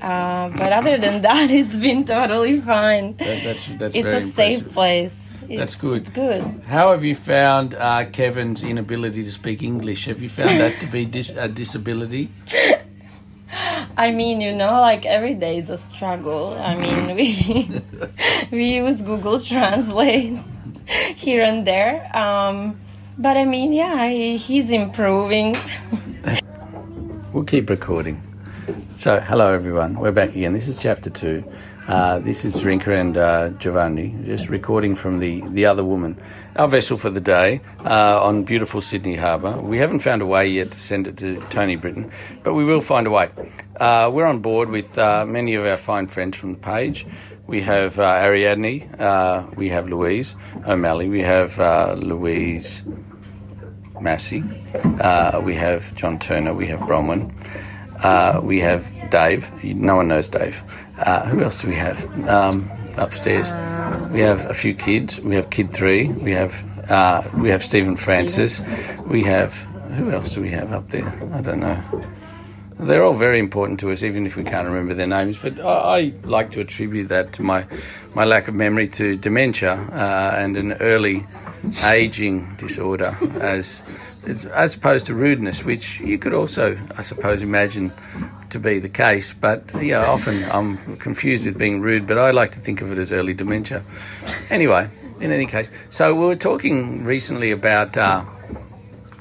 Uh, 0.00 0.48
but 0.56 0.72
other 0.72 0.96
than 0.96 1.22
that, 1.28 1.50
it's 1.50 1.76
been 1.76 2.04
totally 2.04 2.60
fine. 2.60 3.16
That, 3.16 3.42
that's 3.42 3.66
that's 3.78 3.96
it's 3.96 4.12
a 4.12 4.20
safe 4.20 4.58
impressive. 4.58 4.72
place. 4.72 5.24
It's, 5.48 5.58
That's 5.58 5.74
good. 5.76 6.02
It's 6.02 6.10
good. 6.10 6.42
How 6.66 6.92
have 6.92 7.04
you 7.04 7.14
found 7.14 7.74
uh, 7.74 8.04
Kevin's 8.10 8.62
inability 8.62 9.24
to 9.24 9.32
speak 9.32 9.62
English? 9.62 10.04
Have 10.04 10.20
you 10.20 10.28
found 10.28 10.50
that 10.60 10.78
to 10.80 10.86
be 10.86 11.06
dis- 11.06 11.30
a 11.30 11.48
disability? 11.48 12.30
I 13.98 14.12
mean, 14.12 14.40
you 14.40 14.54
know, 14.54 14.80
like 14.80 15.04
every 15.06 15.34
day 15.34 15.58
is 15.58 15.70
a 15.70 15.76
struggle. 15.76 16.54
I 16.56 16.76
mean, 16.76 17.16
we 17.16 17.82
we 18.52 18.76
use 18.76 19.02
Google 19.02 19.40
Translate 19.52 20.38
here 21.16 21.42
and 21.42 21.66
there. 21.66 22.08
Um, 22.16 22.78
but 23.18 23.36
I 23.36 23.44
mean, 23.44 23.72
yeah, 23.72 24.08
he, 24.08 24.36
he's 24.36 24.70
improving. 24.70 25.56
We'll 27.32 27.42
keep 27.42 27.68
recording. 27.68 28.22
So, 28.94 29.18
hello 29.18 29.52
everyone. 29.52 29.98
We're 29.98 30.12
back 30.12 30.30
again. 30.30 30.52
This 30.52 30.68
is 30.68 30.78
chapter 30.80 31.10
two. 31.10 31.42
Uh, 31.88 32.18
this 32.18 32.44
is 32.44 32.54
Zrinka 32.54 32.88
and 32.88 33.16
uh, 33.16 33.48
Giovanni, 33.48 34.14
just 34.24 34.50
recording 34.50 34.94
from 34.94 35.20
the, 35.20 35.40
the 35.48 35.64
other 35.64 35.82
woman, 35.82 36.20
our 36.56 36.68
vessel 36.68 36.98
for 36.98 37.08
the 37.08 37.20
day 37.20 37.62
uh, 37.86 38.22
on 38.22 38.44
beautiful 38.44 38.82
Sydney 38.82 39.16
Harbour. 39.16 39.58
We 39.58 39.78
haven't 39.78 40.00
found 40.00 40.20
a 40.20 40.26
way 40.26 40.46
yet 40.48 40.70
to 40.72 40.78
send 40.78 41.06
it 41.06 41.16
to 41.16 41.40
Tony 41.48 41.76
Britton, 41.76 42.12
but 42.42 42.52
we 42.52 42.62
will 42.62 42.82
find 42.82 43.06
a 43.06 43.10
way. 43.10 43.30
Uh, 43.80 44.10
we're 44.12 44.26
on 44.26 44.40
board 44.40 44.68
with 44.68 44.98
uh, 44.98 45.24
many 45.24 45.54
of 45.54 45.64
our 45.64 45.78
fine 45.78 46.08
friends 46.08 46.36
from 46.36 46.52
the 46.52 46.58
page. 46.58 47.06
We 47.46 47.62
have 47.62 47.98
Ariadne, 47.98 49.56
we 49.56 49.70
have 49.70 49.88
Louise 49.88 50.36
O'Malley, 50.66 51.08
we 51.08 51.22
have 51.22 51.56
Louise 51.98 52.82
Massey, 53.98 54.42
we 55.42 55.54
have 55.54 55.94
John 55.94 56.18
Turner, 56.18 56.52
we 56.52 56.66
have 56.66 56.80
Bronwyn. 56.80 57.32
We 58.44 58.60
have 58.60 58.92
Dave. 59.08 59.64
No 59.64 59.96
one 59.96 60.08
knows 60.08 60.28
Dave. 60.28 60.62
Uh, 60.98 61.26
who 61.26 61.42
else 61.42 61.60
do 61.60 61.68
we 61.68 61.74
have 61.76 62.28
um, 62.28 62.68
upstairs? 62.96 63.52
we 64.10 64.20
have 64.20 64.44
a 64.46 64.54
few 64.54 64.74
kids. 64.74 65.20
We 65.20 65.34
have 65.34 65.50
Kid 65.50 65.72
Three. 65.72 66.08
We 66.08 66.32
have 66.32 66.64
uh, 66.90 67.22
we 67.36 67.50
have 67.50 67.62
Stephen 67.62 67.96
Francis. 67.96 68.60
We 69.06 69.22
have 69.24 69.54
who 69.94 70.10
else 70.10 70.34
do 70.34 70.40
we 70.40 70.50
have 70.50 70.72
up 70.72 70.90
there? 70.90 71.06
I 71.32 71.40
don't 71.40 71.60
know. 71.60 71.82
They're 72.80 73.02
all 73.02 73.14
very 73.14 73.40
important 73.40 73.80
to 73.80 73.90
us, 73.90 74.04
even 74.04 74.24
if 74.24 74.36
we 74.36 74.44
can't 74.44 74.66
remember 74.66 74.94
their 74.94 75.06
names. 75.06 75.36
But 75.36 75.58
I, 75.58 75.64
I 75.64 76.12
like 76.24 76.52
to 76.52 76.60
attribute 76.60 77.08
that 77.08 77.32
to 77.34 77.42
my 77.42 77.66
my 78.14 78.24
lack 78.24 78.48
of 78.48 78.54
memory 78.54 78.88
to 78.88 79.16
dementia 79.16 79.72
uh, 79.72 80.34
and 80.36 80.56
an 80.56 80.72
early 80.74 81.26
aging 81.84 82.54
disorder, 82.56 83.16
as 83.40 83.82
as 84.28 84.76
opposed 84.76 85.06
to 85.06 85.14
rudeness, 85.14 85.64
which 85.64 86.00
you 86.00 86.18
could 86.18 86.34
also, 86.34 86.78
I 86.96 87.02
suppose, 87.02 87.42
imagine 87.42 87.92
to 88.50 88.58
be 88.58 88.78
the 88.78 88.88
case. 88.88 89.32
But 89.32 89.62
yeah, 89.82 90.04
often 90.06 90.44
I'm 90.50 90.76
confused 90.98 91.44
with 91.46 91.58
being 91.58 91.80
rude, 91.80 92.06
but 92.06 92.18
I 92.18 92.30
like 92.30 92.50
to 92.52 92.60
think 92.60 92.80
of 92.80 92.92
it 92.92 92.98
as 92.98 93.12
early 93.12 93.34
dementia. 93.34 93.82
Anyway, 94.50 94.90
in 95.20 95.32
any 95.32 95.46
case, 95.46 95.70
so 95.90 96.14
we 96.14 96.26
were 96.26 96.36
talking 96.36 97.04
recently 97.04 97.50
about 97.50 97.96
uh, 97.96 98.24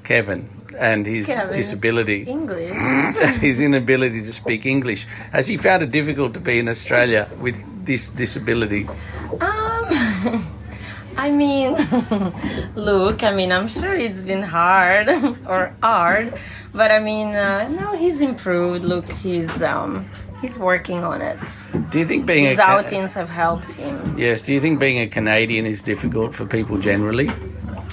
Kevin 0.03 0.49
and 0.77 1.05
his 1.05 1.25
Kevin's 1.25 1.57
disability 1.57 2.23
English. 2.23 2.73
his 3.39 3.61
inability 3.61 4.21
to 4.23 4.33
speak 4.33 4.65
English. 4.65 5.05
Has 5.31 5.47
he 5.47 5.57
found 5.57 5.83
it 5.83 5.91
difficult 5.91 6.33
to 6.35 6.39
be 6.39 6.59
in 6.59 6.69
Australia 6.69 7.29
with 7.39 7.63
this 7.85 8.09
disability? 8.09 8.87
Um, 9.41 10.53
I 11.17 11.31
mean, 11.31 11.75
look, 12.75 13.24
I 13.24 13.31
mean, 13.33 13.51
I'm 13.51 13.67
sure 13.67 13.93
it's 13.93 14.21
been 14.21 14.41
hard 14.43 15.09
or 15.47 15.74
hard, 15.81 16.39
but 16.74 16.91
I 16.91 17.00
mean, 17.00 17.36
uh, 17.36 17.67
no, 17.69 17.95
he's 17.95 18.21
improved. 18.21 18.83
Look, 18.83 19.12
he's 19.13 19.62
um, 19.63 20.05
he's 20.41 20.57
working 20.59 21.03
on 21.03 21.21
it. 21.21 21.39
Do 21.89 22.00
you 22.00 22.05
think 22.05 22.25
being 22.25 22.45
His 22.45 22.59
a 22.59 22.63
outings 22.63 23.13
have 23.15 23.29
helped 23.29 23.74
him. 23.74 24.17
yes? 24.17 24.41
Do 24.43 24.53
you 24.53 24.62
think 24.62 24.79
being 24.79 25.00
a 25.00 25.07
Canadian 25.07 25.65
is 25.65 25.81
difficult 25.81 26.36
for 26.36 26.45
people 26.45 26.77
generally, 26.77 27.31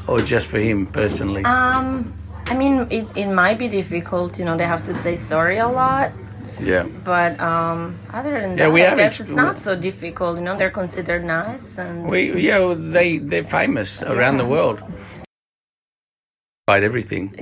or 0.07 0.21
just 0.21 0.47
for 0.47 0.59
him 0.59 0.87
personally? 0.87 1.45
Um, 1.45 2.12
I 2.47 2.54
mean, 2.54 2.87
it, 2.90 3.07
it 3.16 3.28
might 3.33 3.59
be 3.59 3.69
difficult. 3.69 4.38
You 4.38 4.45
know, 4.45 4.57
they 4.57 4.66
have 4.66 4.85
to 4.85 4.95
say 4.95 5.16
sorry 5.16 5.59
a 5.59 5.69
lot. 5.69 6.12
Yeah. 6.61 6.84
But 6.84 7.38
um, 7.40 7.99
other 8.12 8.40
than 8.40 8.50
Yeah, 8.58 8.64
that, 8.66 8.73
we 8.73 8.82
I 8.82 8.88
have 8.90 8.99
guess 8.99 9.12
ex- 9.12 9.20
it's 9.20 9.32
not 9.34 9.58
so 9.58 9.75
difficult. 9.76 10.38
You 10.38 10.44
know, 10.44 10.56
they're 10.56 10.70
considered 10.70 11.25
nice 11.25 11.78
and 11.78 12.08
We 12.08 12.40
yeah 12.40 12.58
well, 12.58 12.75
they 12.75 13.18
they're 13.18 13.44
famous 13.44 14.02
around 14.02 14.38
the 14.38 14.46
world. 14.46 14.82
Right, 16.68 16.82
everything, 16.82 17.34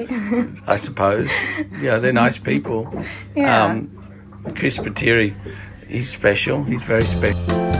I 0.67 0.77
suppose. 0.77 1.31
Yeah, 1.81 1.99
they're 1.99 2.13
nice 2.13 2.39
people. 2.39 2.93
Yeah. 3.37 3.67
Um, 3.67 3.89
Chris 4.57 4.79
Patiri, 4.79 5.33
he's 5.87 6.11
special. 6.13 6.65
He's 6.65 6.83
very 6.83 7.03
special. 7.03 7.72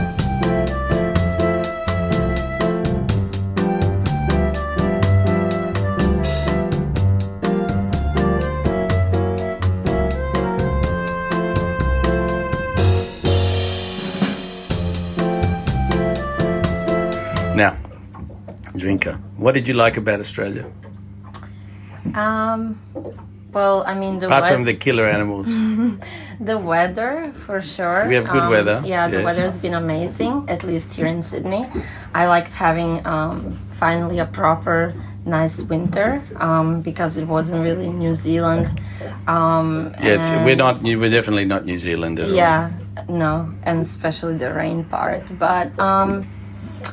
What 19.53 19.59
did 19.59 19.67
you 19.67 19.75
like 19.75 19.97
about 19.97 20.19
Australia? 20.19 20.65
um. 22.15 22.79
Well, 23.53 23.83
I 23.85 23.93
mean, 23.93 24.17
the 24.17 24.25
Apart 24.25 24.49
from 24.51 24.63
the 24.63 24.73
killer 24.73 25.05
animals. 25.07 25.45
the 26.49 26.57
weather 26.57 27.31
for 27.45 27.61
sure. 27.61 28.07
We 28.09 28.15
have 28.15 28.27
good 28.27 28.41
Um, 28.49 28.49
weather, 28.49 28.81
Yeah, 28.83 29.07
the 29.07 29.17
yes. 29.17 29.25
weather's 29.25 29.57
been 29.59 29.75
amazing. 29.75 30.33
At 30.49 30.63
least 30.63 30.91
here 30.97 31.05
in 31.05 31.21
Sydney, 31.21 31.63
I 32.15 32.25
liked 32.25 32.51
having 32.51 33.05
um, 33.05 33.51
finally 33.69 34.17
a 34.17 34.25
proper 34.25 34.95
nice 35.37 35.61
winter 35.61 36.23
um, 36.47 36.81
because 36.81 37.15
it 37.21 37.27
wasn't 37.27 37.61
really 37.61 37.89
New 38.05 38.15
Zealand. 38.15 38.67
Um, 39.27 39.93
Yes, 40.01 40.31
and- 40.31 40.43
we're 40.45 40.55
not. 40.65 40.81
We're 40.81 41.11
definitely 41.19 41.45
not 41.45 41.61
New 41.71 41.77
Zealand 41.77 42.17
at 42.17 42.29
all. 42.29 42.35
Yeah, 42.35 42.71
no, 43.07 43.53
and 43.69 43.81
especially 43.85 44.35
the 44.45 44.51
rain 44.51 44.83
part. 44.95 45.21
But 45.37 45.67
um, 45.77 46.25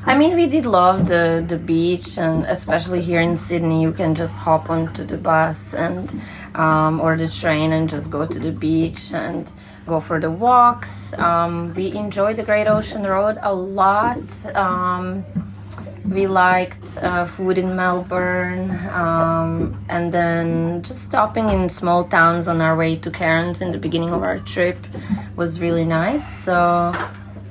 I 0.04 0.16
mean, 0.16 0.34
we 0.34 0.46
did 0.46 0.64
love 0.64 1.06
the 1.06 1.44
the 1.46 1.58
beach, 1.58 2.16
and 2.16 2.44
especially 2.46 3.02
here 3.02 3.20
in 3.20 3.36
Sydney, 3.36 3.82
you 3.82 3.92
can 3.92 4.14
just 4.14 4.34
hop 4.34 4.70
onto 4.70 5.04
the 5.04 5.18
bus 5.18 5.74
and 5.74 6.10
um, 6.54 7.00
or 7.00 7.16
the 7.16 7.28
train 7.28 7.72
and 7.72 7.88
just 7.88 8.10
go 8.10 8.24
to 8.24 8.38
the 8.38 8.50
beach 8.50 9.12
and 9.12 9.50
go 9.86 10.00
for 10.00 10.18
the 10.18 10.30
walks. 10.30 11.12
Um, 11.18 11.74
we 11.74 11.92
enjoyed 11.92 12.36
the 12.36 12.42
Great 12.42 12.66
Ocean 12.66 13.02
Road 13.02 13.38
a 13.42 13.52
lot. 13.52 14.22
Um, 14.54 15.24
we 16.08 16.26
liked 16.26 16.96
uh, 16.98 17.24
food 17.24 17.58
in 17.58 17.76
Melbourne, 17.76 18.70
um, 18.88 19.84
and 19.88 20.12
then 20.12 20.82
just 20.82 21.02
stopping 21.04 21.50
in 21.50 21.68
small 21.68 22.04
towns 22.04 22.48
on 22.48 22.60
our 22.60 22.74
way 22.74 22.96
to 22.96 23.10
Cairns 23.10 23.60
in 23.60 23.70
the 23.70 23.78
beginning 23.78 24.10
of 24.10 24.22
our 24.22 24.38
trip 24.38 24.78
was 25.36 25.60
really 25.60 25.84
nice. 25.84 26.26
So, 26.26 26.92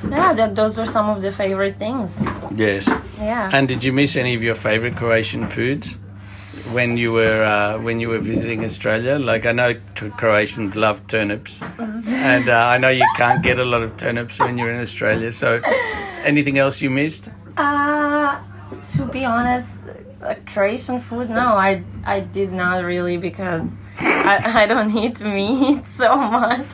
yeah, 0.07 0.33
that, 0.33 0.55
those 0.55 0.79
are 0.79 0.85
some 0.85 1.09
of 1.09 1.21
the 1.21 1.31
favorite 1.31 1.77
things. 1.77 2.25
Yes. 2.55 2.87
Yeah. 3.17 3.49
And 3.51 3.67
did 3.67 3.83
you 3.83 3.91
miss 3.91 4.15
any 4.15 4.35
of 4.35 4.43
your 4.43 4.55
favourite 4.55 4.95
Croatian 4.95 5.47
foods 5.47 5.97
when 6.71 6.97
you 6.97 7.11
were 7.11 7.43
uh, 7.43 7.81
when 7.81 7.99
you 7.99 8.09
were 8.09 8.19
visiting 8.19 8.63
Australia? 8.63 9.19
Like 9.19 9.45
I 9.45 9.51
know 9.51 9.73
Croatians 9.95 10.75
love 10.75 11.05
turnips, 11.07 11.61
and 11.79 12.49
uh, 12.49 12.67
I 12.67 12.77
know 12.77 12.89
you 12.89 13.07
can't 13.15 13.43
get 13.43 13.59
a 13.59 13.65
lot 13.65 13.83
of 13.83 13.97
turnips 13.97 14.39
when 14.39 14.57
you're 14.57 14.73
in 14.73 14.81
Australia. 14.81 15.33
So, 15.33 15.61
anything 16.23 16.57
else 16.57 16.81
you 16.81 16.89
missed? 16.89 17.29
Uh, 17.57 18.39
to 18.93 19.05
be 19.05 19.25
honest, 19.25 19.77
uh, 20.21 20.35
Croatian 20.45 20.99
food, 20.99 21.29
no, 21.29 21.53
I 21.57 21.83
I 22.05 22.21
did 22.21 22.53
not 22.53 22.83
really 22.83 23.17
because 23.17 23.69
I, 24.29 24.63
I 24.63 24.65
don't 24.67 24.95
eat 24.95 25.19
meat 25.21 25.87
so 26.01 26.15
much 26.15 26.71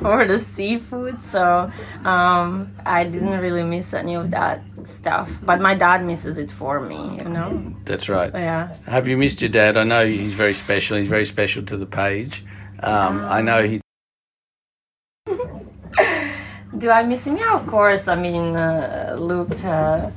or 0.00 0.24
the 0.24 0.38
seafood, 0.38 1.22
so 1.22 1.70
um, 2.04 2.74
I 2.86 3.04
didn't 3.04 3.38
really 3.40 3.62
miss 3.62 3.92
any 3.92 4.14
of 4.14 4.30
that 4.30 4.62
stuff. 4.84 5.30
But 5.42 5.60
my 5.60 5.74
dad 5.74 6.04
misses 6.04 6.38
it 6.38 6.50
for 6.50 6.80
me, 6.80 7.16
you 7.18 7.24
know. 7.24 7.74
That's 7.84 8.08
right. 8.08 8.32
Yeah. 8.32 8.74
Have 8.86 9.06
you 9.06 9.16
missed 9.18 9.42
your 9.42 9.50
dad? 9.50 9.76
I 9.76 9.84
know 9.84 10.06
he's 10.06 10.32
very 10.32 10.54
special. 10.54 10.96
He's 10.96 11.08
very 11.08 11.26
special 11.26 11.62
to 11.64 11.76
the 11.76 11.86
page. 11.86 12.44
Um, 12.82 13.24
I 13.24 13.42
know 13.42 13.62
he. 13.62 13.80
Do 16.78 16.90
I 16.90 17.02
miss 17.02 17.26
him? 17.26 17.36
Yeah, 17.36 17.54
of 17.60 17.66
course. 17.66 18.08
I 18.08 18.14
mean, 18.14 18.56
uh, 18.56 19.16
Luke, 19.18 19.62
uh, 19.64 20.10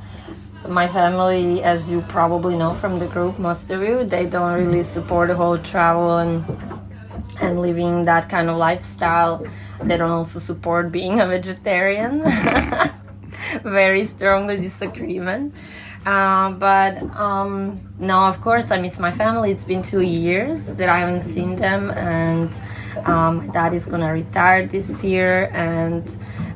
my 0.67 0.87
family, 0.87 1.63
as 1.63 1.89
you 1.89 2.01
probably 2.01 2.55
know 2.57 2.73
from 2.73 2.99
the 2.99 3.07
group, 3.07 3.39
most 3.39 3.71
of 3.71 3.81
you, 3.81 4.03
they 4.03 4.25
don't 4.25 4.53
really 4.53 4.83
support 4.83 5.29
the 5.29 5.35
whole 5.35 5.57
travel 5.57 6.17
and 6.17 6.45
and 7.41 7.59
living 7.59 8.03
that 8.03 8.29
kind 8.29 8.49
of 8.49 8.57
lifestyle. 8.57 9.45
They 9.83 9.97
don't 9.97 10.11
also 10.11 10.39
support 10.39 10.91
being 10.91 11.19
a 11.19 11.25
vegetarian. 11.25 12.21
Very 13.63 14.05
strongly 14.05 14.57
disagreement. 14.57 15.55
Uh, 16.05 16.51
but 16.51 17.01
um, 17.15 17.79
no, 17.99 18.25
of 18.25 18.41
course, 18.41 18.71
I 18.71 18.79
miss 18.79 18.99
my 18.99 19.11
family. 19.11 19.51
It's 19.51 19.63
been 19.63 19.83
two 19.83 20.01
years 20.01 20.73
that 20.73 20.89
I 20.89 20.99
haven't 20.99 21.21
seen 21.21 21.55
them, 21.55 21.91
and 21.91 22.49
um, 23.05 23.37
my 23.37 23.47
dad 23.47 23.73
is 23.73 23.85
gonna 23.85 24.11
retire 24.11 24.65
this 24.67 25.03
year, 25.03 25.49
and 25.53 26.03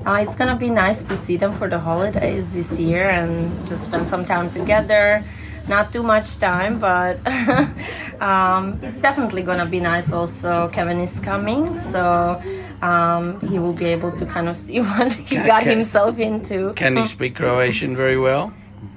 uh, 0.06 0.20
it's 0.22 0.36
gonna 0.36 0.56
be 0.58 0.70
nice 0.70 1.04
to 1.04 1.16
see 1.18 1.38
them 1.38 1.52
for 1.52 1.68
the 1.70 1.80
holidays 1.80 2.50
this 2.52 2.80
year 2.80 3.10
and 3.10 3.52
just 3.68 3.86
spend 3.86 4.08
some 4.08 4.26
time 4.26 4.50
together. 4.52 5.24
Not 5.68 5.92
too 5.92 6.04
much 6.04 6.38
time, 6.38 6.80
but 6.80 7.18
um, 8.22 8.80
it's 8.84 9.00
definitely 9.00 9.42
gonna 9.42 9.66
be 9.66 9.80
nice. 9.80 10.12
Also, 10.14 10.68
Kevin 10.70 11.00
is 11.00 11.20
coming, 11.20 11.74
so 11.74 12.40
um, 12.84 13.40
he 13.42 13.58
will 13.58 13.74
be 13.74 13.86
able 13.86 14.12
to 14.12 14.26
kind 14.28 14.48
of 14.48 14.56
see 14.56 14.80
what 14.82 15.12
he 15.12 15.24
Can- 15.38 15.48
got 15.48 15.64
can- 15.64 15.72
himself 15.78 16.20
into. 16.20 16.74
Can 16.74 16.98
he 16.98 17.06
speak 17.06 17.36
Croatian 17.36 17.96
very 17.96 18.18
well? 18.18 18.54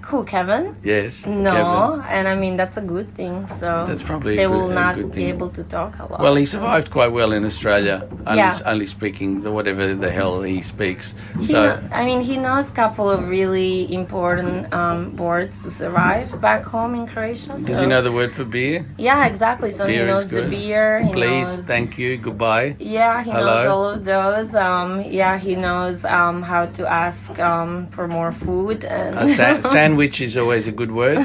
Cool, 0.09 0.25
Kevin. 0.25 0.75
Yes. 0.83 1.27
No, 1.27 1.53
Kevin. 1.53 2.07
and 2.17 2.29
I 2.29 2.35
mean 2.35 2.57
that's 2.57 2.79
a 2.79 2.81
good 2.95 3.09
thing. 3.15 3.47
So 3.61 3.85
That's 3.87 4.03
probably 4.03 4.37
they 4.37 4.47
good- 4.47 4.57
will 4.57 4.69
not 4.83 4.97
be 4.97 5.03
thing. 5.03 5.29
able 5.35 5.51
to 5.59 5.63
talk 5.77 5.93
a 5.99 6.07
lot. 6.11 6.21
Well, 6.25 6.35
he 6.43 6.47
survived 6.47 6.89
quite 6.91 7.13
well 7.13 7.31
in 7.39 7.45
Australia, 7.45 7.97
only, 8.27 8.39
Yeah. 8.39 8.59
only 8.73 8.87
speaking 8.87 9.43
the 9.45 9.51
whatever 9.57 9.85
the 10.05 10.11
hell 10.19 10.41
he 10.41 10.63
speaks. 10.63 11.07
He 11.41 11.49
So 11.53 11.61
I 11.93 12.07
mean, 12.09 12.21
he 12.31 12.37
knows 12.47 12.71
a 12.71 12.77
couple 12.83 13.11
of 13.11 13.29
really 13.29 13.93
important 14.03 14.73
um, 14.73 15.15
words 15.19 15.55
to 15.65 15.71
survive 15.71 16.27
back 16.41 16.63
home 16.75 16.93
in 16.99 17.05
Croatia. 17.07 17.53
does 17.69 17.79
he 17.83 17.87
know 17.93 18.01
the 18.09 18.15
word 18.21 18.33
for 18.33 18.45
beer? 18.57 18.87
Yeah, 18.97 19.27
exactly. 19.33 19.71
So 19.79 19.83
Beer 19.87 20.01
he 20.01 20.11
knows 20.11 20.31
the 20.31 20.45
beer. 20.57 20.87
Please, 21.13 21.51
knows, 21.59 21.67
thank 21.73 21.99
you, 22.01 22.11
goodbye. 22.17 22.69
Yeah, 22.99 23.23
he 23.27 23.31
knows 23.31 23.61
Hello. 23.67 23.75
all 23.75 23.87
of 23.97 24.01
those. 24.15 24.55
Um, 24.55 24.91
yeah, 25.21 25.35
he 25.47 25.53
knows 25.67 25.99
um, 26.19 26.37
how 26.51 26.63
to 26.79 26.83
ask 27.05 27.39
um, 27.51 27.71
for 27.97 28.09
more 28.09 28.33
food 28.33 28.79
and 28.89 29.11
A 29.19 29.27
sa- 29.29 29.61
sandwich 29.77 29.98
is 29.99 30.37
always 30.37 30.67
a 30.67 30.73
good 30.73 30.93
word. 30.93 31.19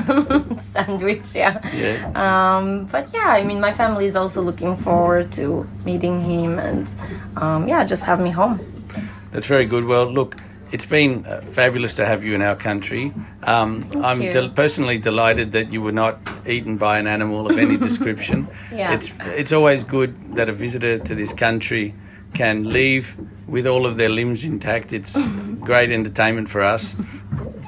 sandwich. 0.60 1.36
Yeah. 1.36 1.60
Yeah. 1.76 2.12
Um, 2.16 2.86
but 2.86 3.14
yeah, 3.14 3.28
I 3.28 3.44
mean, 3.44 3.60
my 3.60 3.72
family 3.72 4.06
is 4.06 4.16
also 4.16 4.42
looking 4.42 4.76
forward 4.76 5.32
to 5.34 5.68
meeting 5.86 6.20
him 6.20 6.60
and 6.60 6.88
um, 7.38 7.68
yeah, 7.68 7.84
just 7.86 8.04
have 8.04 8.20
me 8.20 8.32
home. 8.32 8.60
That's 9.32 9.48
very 9.48 9.66
good. 9.66 9.86
Well, 9.86 10.12
look, 10.12 10.36
it's 10.72 10.86
been 10.86 11.26
uh, 11.26 11.42
fabulous 11.42 11.94
to 11.96 12.06
have 12.06 12.24
you 12.24 12.34
in 12.36 12.42
our 12.42 12.56
country. 12.56 13.14
Um, 13.44 13.90
I'm 14.04 14.20
del- 14.20 14.50
personally 14.50 14.98
delighted 14.98 15.52
that 15.52 15.72
you 15.72 15.82
were 15.82 15.92
not 15.92 16.20
eaten 16.48 16.78
by 16.78 17.00
an 17.00 17.08
animal 17.08 17.50
of 17.50 17.58
any 17.58 17.78
description. 17.90 18.48
Yeah. 18.72 18.94
It's 18.94 19.14
it's 19.22 19.52
always 19.52 19.84
good 19.84 20.36
that 20.36 20.50
a 20.50 20.54
visitor 20.54 21.00
to 21.00 21.16
this 21.16 21.34
country 21.34 21.94
can 22.34 22.70
leave 22.70 23.16
with 23.48 23.68
all 23.68 23.86
of 23.86 23.98
their 23.98 24.10
limbs 24.10 24.44
intact. 24.44 24.94
It's 24.94 25.16
great 25.60 25.92
entertainment 25.92 26.50
for 26.50 26.62
us 26.62 26.96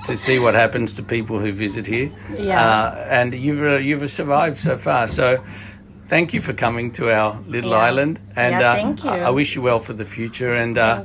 to 0.08 0.18
see 0.18 0.40
what 0.40 0.54
happens 0.54 0.94
to 0.94 1.04
people 1.04 1.40
who 1.40 1.52
visit 1.52 1.86
here. 1.88 2.12
Yeah. 2.38 2.62
Uh, 2.62 3.08
and 3.10 3.34
you've 3.36 3.62
uh, 3.64 3.78
you've 3.78 4.10
survived 4.10 4.58
so 4.58 4.78
far. 4.78 5.08
So. 5.08 5.44
Thank 6.08 6.36
you 6.36 6.42
for 6.42 6.54
coming 6.54 6.92
to 6.94 7.10
our 7.12 7.42
little 7.48 7.72
Yeah. 7.72 7.78
island, 7.90 8.20
and 8.36 8.62
Yeah, 8.62 8.72
uh, 8.72 8.76
thank 8.76 9.04
you. 9.04 9.10
I, 9.10 9.20
I 9.22 9.30
wish 9.32 9.56
you 9.56 9.64
well 9.64 9.80
for 9.80 9.94
the 9.94 10.06
future. 10.06 10.54
And 10.54 10.78
uh, 10.78 11.04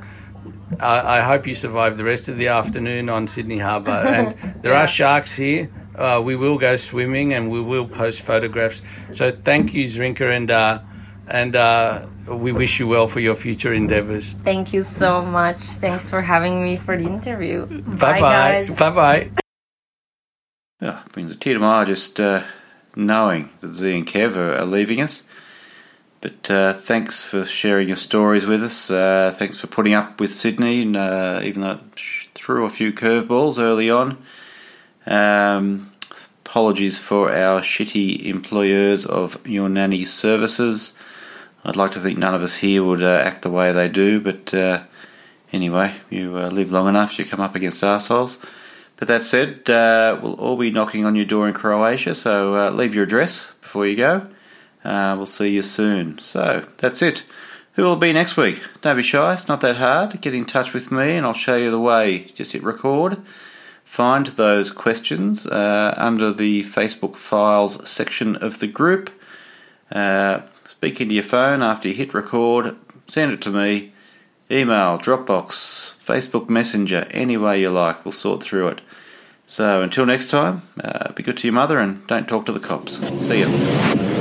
I, 0.79 1.19
I 1.19 1.21
hope 1.23 1.47
you 1.47 1.55
survive 1.55 1.97
the 1.97 2.05
rest 2.05 2.29
of 2.29 2.37
the 2.37 2.49
afternoon 2.49 3.09
on 3.09 3.27
Sydney 3.27 3.57
Harbour. 3.61 3.93
And 4.17 4.35
there 4.63 4.75
Yeah. 4.75 4.83
are 4.83 4.87
sharks 4.87 5.35
here. 5.35 5.71
Uh, 5.97 6.21
we 6.23 6.37
will 6.37 6.59
go 6.59 6.77
swimming 6.77 7.33
and 7.33 7.51
we 7.51 7.63
will 7.63 7.89
post 7.89 8.21
photographs. 8.21 8.83
So 9.13 9.31
thank 9.33 9.73
you, 9.73 9.87
Zrinka, 9.89 10.31
and 10.37 10.51
uh, 10.51 10.81
and 11.31 11.57
uh, 11.57 12.07
we 12.27 12.53
wish 12.53 12.81
you 12.81 12.89
well 12.89 13.09
for 13.09 13.21
your 13.21 13.35
future 13.35 13.73
endeavours. 13.73 14.35
Thank 14.45 14.73
you 14.73 14.83
so 14.83 15.23
much. 15.23 15.59
Thanks 15.59 16.11
for 16.11 16.23
having 16.23 16.63
me 16.63 16.77
for 16.77 16.97
the 16.97 17.05
interview. 17.05 17.67
Bye 17.67 18.21
bye. 18.21 18.69
Bye 18.79 18.91
bye. 18.91 19.31
Yeah, 20.81 21.03
brings 21.13 21.31
a 21.33 21.37
tear 21.37 21.55
to 21.55 21.61
my 21.61 21.83
eye 21.83 21.85
just 21.85 22.19
uh, 22.19 22.43
knowing 22.97 23.51
that 23.61 23.75
Z 23.75 23.95
and 23.95 24.07
Kev 24.07 24.37
are, 24.37 24.57
are 24.57 24.67
leaving 24.67 25.01
us. 25.01 25.25
But 26.21 26.51
uh, 26.51 26.73
thanks 26.75 27.23
for 27.23 27.45
sharing 27.47 27.89
your 27.89 27.97
stories 27.97 28.45
with 28.45 28.63
us. 28.63 28.91
Uh, 28.91 29.35
thanks 29.39 29.57
for 29.57 29.69
putting 29.69 29.95
up 29.95 30.21
with 30.21 30.35
Sydney, 30.35 30.83
and, 30.83 30.97
uh, 30.97 31.41
even 31.43 31.63
though 31.63 31.73
it 31.73 31.81
threw 32.35 32.67
a 32.67 32.71
few 32.71 32.93
curveballs 32.93 33.59
early 33.59 33.89
on. 33.89 34.23
Um, 35.07 35.93
apologies 36.45 36.99
for 36.99 37.33
our 37.33 37.63
shitty 37.63 38.27
employers 38.27 39.07
of 39.07 39.47
your 39.47 39.69
nanny 39.71 40.05
services. 40.05 40.93
I'd 41.65 41.77
like 41.77 41.93
to 41.93 42.01
think 42.01 42.19
none 42.19 42.35
of 42.35 42.43
us 42.43 42.57
here 42.57 42.83
would 42.83 43.03
uh, 43.03 43.23
act 43.23 43.43
the 43.43 43.51
way 43.51 43.71
they 43.73 43.89
do, 43.89 44.21
but 44.21 44.55
uh, 44.55 44.85
anyway, 45.53 45.95
you 46.09 46.39
uh, 46.39 46.49
live 46.49 46.73
long 46.73 46.89
enough, 46.89 47.19
you 47.19 47.27
come 47.27 47.41
up 47.41 47.55
against 47.55 47.83
arseholes. 47.83 48.39
But 48.97 49.09
that 49.09 49.23
said, 49.23 49.69
uh, 49.69 50.19
we'll 50.23 50.35
all 50.35 50.57
be 50.57 50.71
knocking 50.71 51.05
on 51.05 51.17
your 51.17 51.27
door 51.27 51.49
in 51.49 51.55
Croatia, 51.55 52.15
so 52.15 52.57
uh, 52.57 52.71
leave 52.71 52.95
your 52.95 53.05
address 53.05 53.53
before 53.61 53.87
you 53.87 53.97
go. 53.97 54.27
Uh, 54.85 55.15
we'll 55.17 55.27
see 55.27 55.51
you 55.51 55.63
soon. 55.63 56.19
So 56.21 56.67
that's 56.79 57.03
it. 57.03 57.25
Who 57.75 57.83
will 57.83 57.97
be 57.97 58.13
next 58.13 58.37
week? 58.37 58.63
Don't 58.81 58.97
be 58.97 59.03
shy, 59.03 59.35
it's 59.35 59.49
not 59.49 59.61
that 59.61 59.77
hard. 59.77 60.21
Get 60.21 60.35
in 60.35 60.47
touch 60.47 60.73
with 60.73 60.91
me 60.91 61.17
and 61.17 61.27
I'll 61.27 61.35
show 61.35 61.57
you 61.57 61.71
the 61.71 61.79
way. 61.79 62.25
Just 62.35 62.53
hit 62.53 62.63
record. 62.63 63.19
Find 63.85 64.27
those 64.27 64.71
questions 64.71 65.47
under 65.47 66.33
the 66.33 66.65
Facebook 66.65 67.17
files 67.17 67.89
section 67.89 68.37
of 68.37 68.59
the 68.59 68.67
group. 68.67 69.11
Uh, 69.91 70.43
speak 70.81 70.99
into 70.99 71.15
your 71.15 71.25
phone 71.25 71.61
after 71.61 71.89
you 71.89 71.95
hit 71.95 72.15
record. 72.15 72.75
Send 73.07 73.33
it 73.33 73.43
to 73.43 73.51
me. 73.51 73.93
Email, 74.51 74.99
Dropbox, 74.99 75.93
Facebook 76.03 76.49
Messenger, 76.49 77.07
any 77.11 77.37
way 77.37 77.61
you 77.61 77.69
like. 77.69 78.03
We'll 78.03 78.13
sort 78.13 78.43
through 78.43 78.69
it. 78.69 78.81
So 79.47 79.83
until 79.83 80.07
next 80.07 80.31
time, 80.31 80.63
uh, 80.83 81.13
be 81.13 81.23
good 81.23 81.37
to 81.37 81.47
your 81.47 81.53
mother 81.53 81.79
and 81.79 82.07
don't 82.07 82.27
talk 82.27 82.47
to 82.47 82.53
the 82.53 82.61
cops. 82.61 82.97
See 82.97 83.41
ya. 83.41 84.20